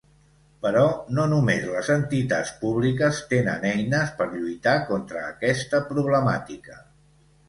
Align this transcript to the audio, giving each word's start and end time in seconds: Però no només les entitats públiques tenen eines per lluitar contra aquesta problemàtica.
Però 0.65 0.83
no 1.17 1.25
només 1.33 1.65
les 1.73 1.89
entitats 1.95 2.53
públiques 2.61 3.19
tenen 3.33 3.67
eines 3.73 4.15
per 4.21 4.27
lluitar 4.31 4.73
contra 4.87 5.21
aquesta 5.27 5.83
problemàtica. 5.91 6.79